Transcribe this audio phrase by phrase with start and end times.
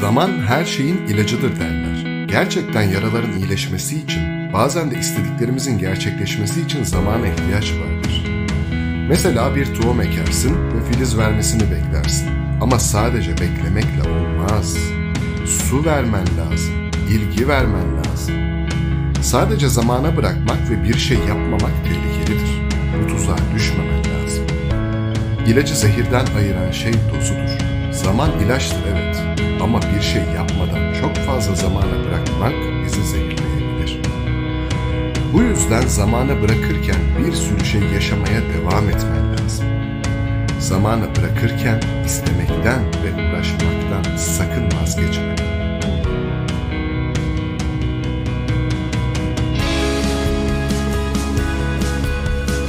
[0.00, 2.26] Zaman her şeyin ilacıdır derler.
[2.26, 8.24] Gerçekten yaraların iyileşmesi için, bazen de istediklerimizin gerçekleşmesi için zamana ihtiyaç vardır.
[9.08, 12.28] Mesela bir tohum ekersin ve filiz vermesini beklersin.
[12.60, 14.76] Ama sadece beklemekle olmaz.
[15.46, 16.74] Su vermen lazım,
[17.10, 18.34] ilgi vermen lazım.
[19.22, 22.60] Sadece zamana bırakmak ve bir şey yapmamak tehlikelidir.
[23.02, 24.44] Bu tuzağa düşmemen lazım.
[25.46, 27.75] İlacı zehirden ayıran şey dozudur.
[28.04, 29.22] Zaman ilaçtır evet
[29.62, 32.52] ama bir şey yapmadan çok fazla zamana bırakmak
[32.84, 34.00] bizi zehirleyebilir.
[35.32, 39.66] Bu yüzden zamana bırakırken bir sürü şey yaşamaya devam etmen lazım.
[40.58, 42.82] Zamanı bırakırken istemekten